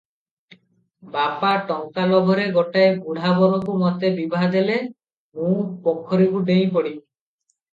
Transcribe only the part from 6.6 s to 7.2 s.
ପଡ଼ିବି।"